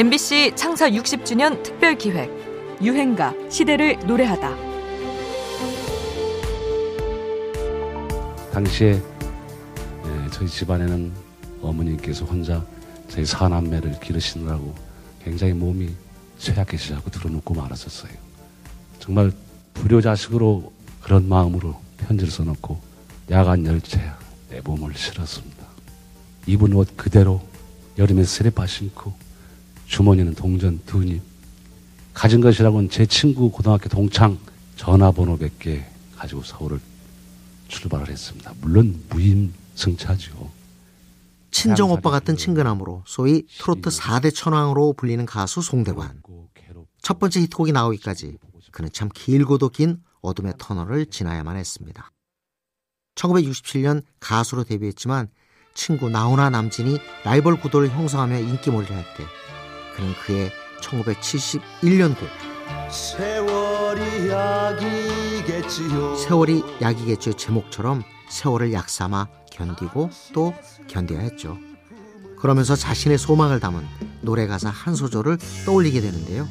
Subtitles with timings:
[0.00, 2.30] MBC 창사 60주년 특별 기획
[2.80, 4.56] 유행가 시대를 노래하다.
[8.50, 11.12] 당시에 예, 저희 집안에는
[11.60, 12.64] 어머님께서 혼자
[13.08, 14.74] 저희 사남매를 기르시느라고
[15.22, 15.90] 굉장히 몸이
[16.38, 18.12] 쇠약해지자고 들어놓고 말았었어요.
[19.00, 19.30] 정말
[19.74, 20.72] 불효자식으로
[21.02, 22.80] 그런 마음으로 편지를 써놓고
[23.30, 24.10] 야간 열차에
[24.48, 25.62] 내 몸을 실었습니다.
[26.46, 27.42] 입은 옷 그대로
[27.98, 29.12] 여름에 스레파 신고
[29.94, 31.20] 주머니는 동전 두 입
[32.14, 34.38] 가진 것이라고는 제 친구 고등학교 동창
[34.76, 35.84] 전화번호 몇 개
[36.16, 36.80] 가지고 서울을
[37.68, 38.52] 출발을 했습니다.
[38.60, 40.50] 물론 무임승차죠.
[41.50, 46.22] 친정 오빠 같은 친근함으로 소위 트로트 4대 천왕으로 불리는 가수 송대관.
[47.02, 48.38] 첫 번째 히트곡이 나오기까지
[48.70, 52.10] 그는 참 길고도 긴 어둠의 터널을 지나야만 했습니다.
[53.16, 55.28] 1967년 가수로 데뷔했지만
[55.74, 59.24] 친구 나훈아 남진이 라이벌 구도를 형성하며 인기몰이를 할때
[60.00, 62.26] 그는 그의 1971년 곡
[62.90, 70.54] 세월이 약이겠지요 세월이 약이겠죠 제목처럼 세월을 약 삼아 견디고 또
[70.86, 71.58] 견뎌야 했죠.
[72.38, 73.84] 그러면서 자신의 소망을 담은
[74.22, 76.48] 노래 가사 한 소절을 떠올리게 되는데요.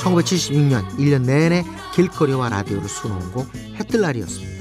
[0.00, 4.55] 1976년 1년 내내 길거리와 라디오를 수놓은 곡 해뜰 날이었습니다.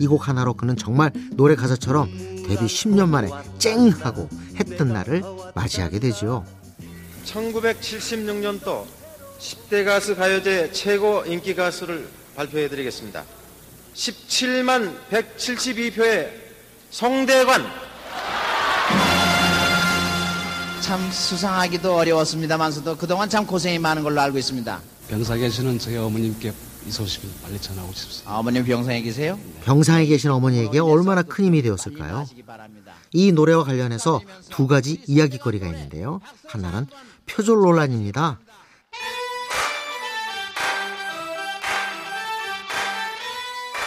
[0.00, 2.08] 이 곡 하나로 그는 정말 노래 가사처럼
[2.48, 5.22] 데뷔 10년 만에 쨍 하고 했던 날을
[5.54, 6.44] 맞이하게 되죠.
[7.26, 8.84] 1976년도
[9.38, 13.22] 10대 가수 가요제 최고 인기 가수를 발표해 드리겠습니다.
[13.94, 16.28] 17만 172표의
[16.90, 17.62] 송대관
[20.80, 24.80] 참 수상하기도 어려웠습니다만서도 그동안 참 고생이 많은 걸로 알고 있습니다.
[25.10, 26.52] 병사 계시는 저희 어머님께
[26.86, 28.30] 이 소식을 빨리 전하고 싶습니다.
[28.30, 29.36] 아, 어머님 병상에 계세요?
[29.64, 32.26] 병상에 계신 어머니에게 얼마나 큰 힘이 되었을까요?
[33.12, 34.20] 이 노래와 관련해서
[34.50, 36.20] 두 가지 이야기거리가 있는데요.
[36.46, 36.86] 하나는
[37.26, 38.38] 표절 논란입니다.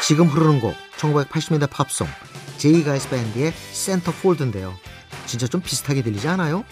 [0.06, 2.06] 지금 흐르는 곡 1980년대 팝송
[2.58, 4.74] 제이 가이스 밴드의 센터 폴드인데요.
[5.26, 6.66] 진짜 좀 비슷하게 들리지 않아요?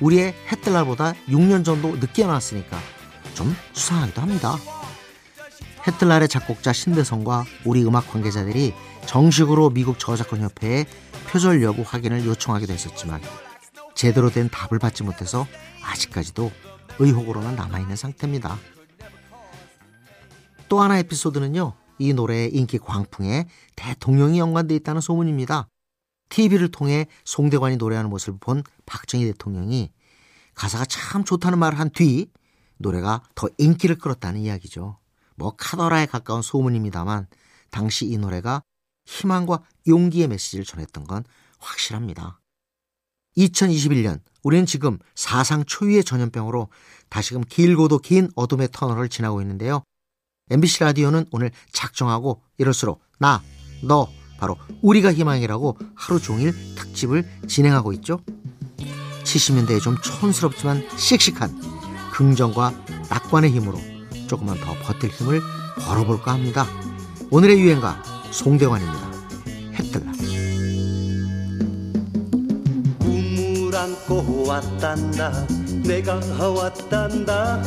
[0.00, 2.78] 우리의 해뜰날보다 6년 정도 늦게 나왔으니까
[3.38, 4.56] 좀 수상하기도 합니다.
[5.86, 8.74] 해뜰날의 작곡자 신대성과 우리 음악 관계자들이
[9.06, 10.86] 정식으로 미국 저작권 협회에
[11.30, 13.20] 표절 여부 확인을 요청하기도 했었지만
[13.94, 15.46] 제대로 된 답을 받지 못해서
[15.84, 16.50] 아직까지도
[16.98, 18.58] 의혹으로만 남아있는 상태입니다.
[20.68, 21.74] 또 하나 에피소드는요.
[22.00, 25.68] 이 노래의 인기 광풍에 대통령이 연관돼 있다는 소문입니다.
[26.28, 29.92] TV를 통해 송대관이 노래하는 모습을 본 박정희 대통령이
[30.54, 32.26] 가사가 참 좋다는 말을 한 뒤
[32.78, 34.98] 노래가 더 인기를 끌었다는 이야기죠.
[35.34, 37.26] 뭐 카더라에 가까운 소문입니다만
[37.70, 38.62] 당시 이 노래가
[39.06, 41.24] 희망과 용기의 메시지를 전했던 건
[41.58, 42.40] 확실합니다.
[43.36, 46.68] 2021년 우리는 지금 사상 초유의 전염병으로
[47.08, 49.82] 다시금 길고도 긴 어둠의 터널을 지나고 있는데요.
[50.50, 53.42] MBC 라디오는 오늘 작정하고 이럴수록 나,
[53.82, 58.20] 너, 바로 우리가 희망이라고 하루 종일 특집을 진행하고 있죠.
[59.24, 61.77] 70년대에 좀 촌스럽지만 씩씩한
[62.18, 62.74] 긍정과
[63.10, 63.78] 낙관의 힘으로
[64.26, 65.40] 조금만 더 버틸 힘을
[65.78, 66.66] 벌어볼까 합니다.
[67.30, 68.02] 오늘의 유행가
[68.32, 69.12] 송대관입니다.
[69.74, 70.12] 해뜰날
[72.98, 75.46] 꿈을 안고 왔단다.
[75.84, 77.62] 내가 왔단다.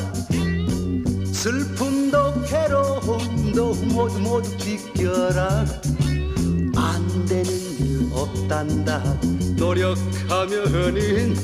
[1.32, 5.66] 슬픔도 괴로움도 모두 모두 비껴라.
[6.76, 9.02] 안 되는 일 없단다.
[9.56, 11.36] 노력하면은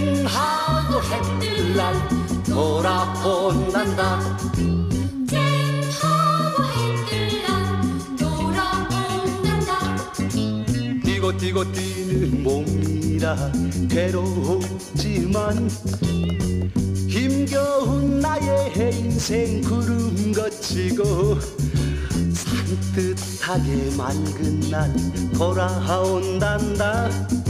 [0.00, 1.94] 쨍하고 해뜰 날
[2.46, 4.20] 돌아온단다.
[11.04, 13.52] 뛰고 뛰고 뛰는 몸이라
[13.90, 15.68] 괴롭지만
[17.06, 21.38] 힘겨운 나의 인생 구름 거치고
[22.32, 24.90] 산뜻하게 맑은 날
[25.34, 27.10] 돌아온단다.
[27.10, 27.49] 쨍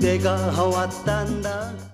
[0.00, 1.89] 내가 왔단다